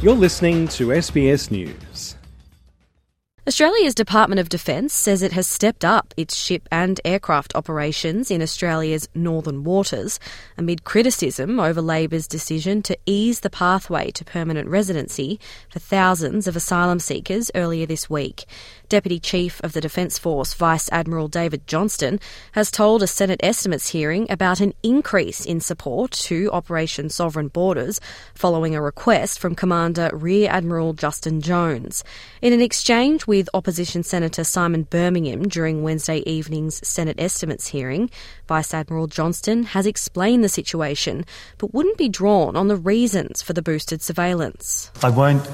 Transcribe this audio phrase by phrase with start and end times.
[0.00, 2.14] You're listening to SBS News.
[3.48, 8.40] Australia's Department of Defence says it has stepped up its ship and aircraft operations in
[8.40, 10.20] Australia's northern waters
[10.56, 16.54] amid criticism over Labor's decision to ease the pathway to permanent residency for thousands of
[16.54, 18.44] asylum seekers earlier this week.
[18.88, 22.18] Deputy Chief of the Defence Force Vice Admiral David Johnston
[22.52, 28.00] has told a Senate estimates hearing about an increase in support to Operation Sovereign Borders
[28.34, 32.02] following a request from Commander Rear Admiral Justin Jones.
[32.40, 38.10] In an exchange with Opposition Senator Simon Birmingham during Wednesday evening's Senate estimates hearing,
[38.46, 41.26] Vice Admiral Johnston has explained the situation
[41.58, 44.90] but wouldn't be drawn on the reasons for the boosted surveillance.
[45.02, 45.46] I won't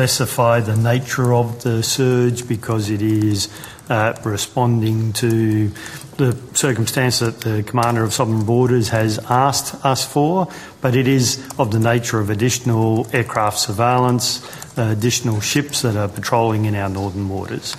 [0.00, 3.50] specify the nature of the surge because it is
[3.90, 5.68] uh, responding to
[6.16, 10.48] the circumstance that the Commander of Sovereign Borders has asked us for,
[10.80, 14.40] but it is of the nature of additional aircraft surveillance,
[14.78, 17.74] uh, additional ships that are patrolling in our northern waters.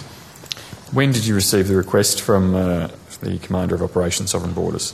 [0.91, 2.89] When did you receive the request from uh,
[3.21, 4.93] the Commander of Operation Sovereign Borders?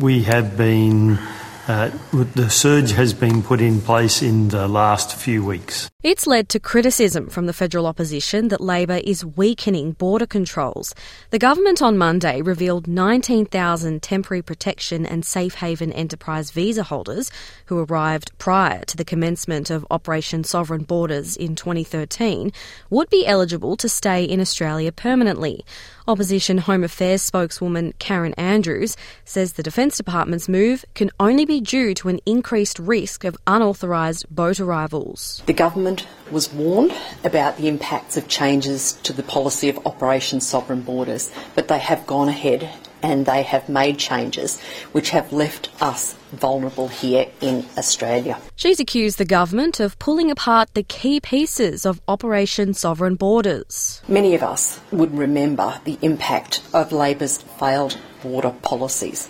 [0.00, 1.20] We have been
[1.68, 1.90] Uh,
[2.34, 5.88] the surge has been put in place in the last few weeks.
[6.02, 10.92] It's led to criticism from the federal opposition that Labor is weakening border controls.
[11.30, 17.30] The government on Monday revealed 19,000 temporary protection and safe haven enterprise visa holders
[17.66, 22.52] who arrived prior to the commencement of Operation Sovereign Borders in 2013
[22.90, 25.64] would be eligible to stay in Australia permanently.
[26.08, 31.94] Opposition Home Affairs spokeswoman Karen Andrews says the Defence Department's move can only be due
[31.94, 35.42] to an increased risk of unauthorised boat arrivals.
[35.46, 36.92] The government was warned
[37.22, 42.04] about the impacts of changes to the policy of Operation Sovereign Borders, but they have
[42.06, 42.68] gone ahead
[43.02, 44.60] and they have made changes
[44.92, 48.38] which have left us vulnerable here in Australia.
[48.56, 54.02] She's accused the government of pulling apart the key pieces of Operation Sovereign Borders.
[54.08, 59.28] Many of us would remember the impact of Labor's failed border policies.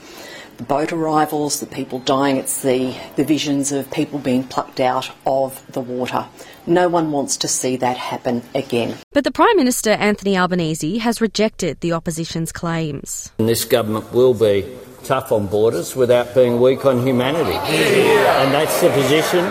[0.62, 5.11] The boat arrivals, the people dying at sea, the visions of people being plucked out
[5.27, 6.25] of the water.
[6.69, 8.97] No one wants to see that happen again.
[9.12, 13.33] But the Prime Minister, Anthony Albanese, has rejected the opposition's claims.
[13.41, 14.65] And this government will be
[15.03, 17.56] tough on borders without being weak on humanity.
[17.56, 19.45] And that's the position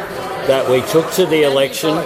[0.48, 1.98] that we took to the election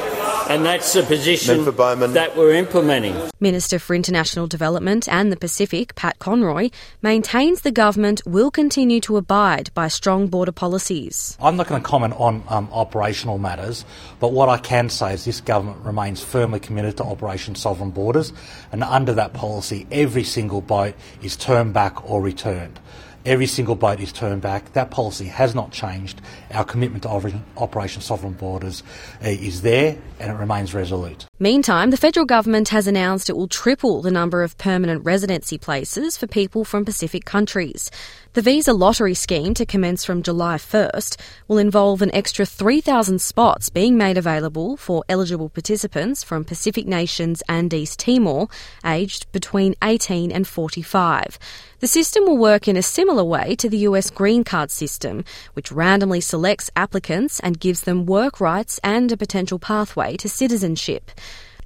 [0.50, 3.16] and that's the position that we're implementing.
[3.40, 6.70] Minister for International Development and the Pacific, Pat Conroy,
[7.02, 11.38] maintains the government will continue to abide by strong border policies.
[11.42, 13.86] I'm not going to comment on um, operational matters,
[14.20, 18.34] but what I can say is this government remains firmly committed to Operation Sovereign Borders,
[18.72, 22.80] and under that policy, every single boat is turned back or returned.
[23.26, 24.74] Every single boat is turned back.
[24.74, 26.22] That policy has not changed.
[26.54, 28.84] Our commitment to Operation Sovereign Borders
[29.24, 31.26] uh, is there and it remains resolute.
[31.38, 36.16] Meantime, the federal government has announced it will triple the number of permanent residency places
[36.16, 37.92] for people from Pacific countries.
[38.32, 41.18] The visa lottery scheme to commence from July 1st
[41.50, 47.44] will involve an extra 3,000 spots being made available for eligible participants from Pacific nations
[47.50, 48.48] and East Timor
[48.86, 51.38] aged between 18 and 45.
[51.80, 55.24] The system will work in a similar way to the US green card system,
[55.54, 61.12] which randomly selects applicants and gives them work rights and a potential pathway to citizenship.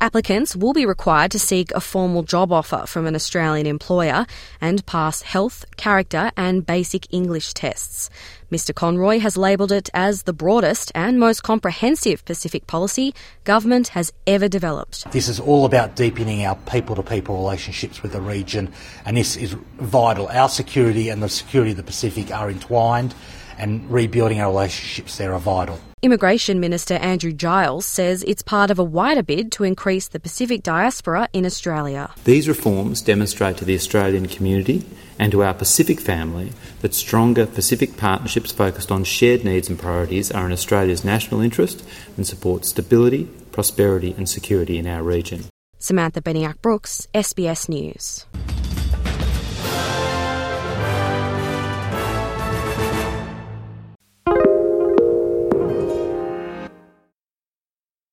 [0.01, 4.25] Applicants will be required to seek a formal job offer from an Australian employer
[4.61, 8.09] and pass health, character, and basic English tests.
[8.49, 8.73] Mr.
[8.73, 14.47] Conroy has labelled it as the broadest and most comprehensive Pacific policy government has ever
[14.47, 15.11] developed.
[15.11, 18.71] This is all about deepening our people to people relationships with the region,
[19.05, 20.29] and this is vital.
[20.29, 23.13] Our security and the security of the Pacific are entwined,
[23.59, 25.79] and rebuilding our relationships there are vital.
[26.01, 30.63] Immigration Minister Andrew Giles says it's part of a wider bid to increase the Pacific
[30.63, 32.09] diaspora in Australia.
[32.23, 34.85] These reforms demonstrate to the Australian community
[35.19, 40.31] and to our Pacific family that stronger Pacific partnerships focused on shared needs and priorities
[40.31, 41.85] are in Australia's national interest
[42.15, 45.43] and support stability, prosperity, and security in our region.
[45.79, 48.25] Samantha Beniak Brooks, SBS News.